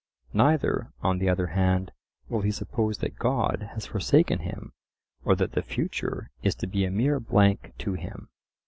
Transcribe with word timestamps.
Neither, 0.33 0.91
on 1.03 1.19
the 1.19 1.29
other 1.29 1.45
hand, 1.45 1.91
will 2.27 2.41
he 2.41 2.49
suppose 2.49 2.97
that 2.97 3.19
God 3.19 3.69
has 3.73 3.85
forsaken 3.85 4.39
him 4.39 4.73
or 5.23 5.35
that 5.35 5.51
the 5.51 5.61
future 5.61 6.31
is 6.41 6.55
to 6.55 6.65
be 6.65 6.85
a 6.85 6.89
mere 6.89 7.19
blank 7.19 7.73
to 7.77 7.93
him. 7.93 8.29